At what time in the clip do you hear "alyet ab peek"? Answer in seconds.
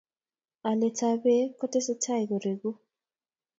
0.69-1.51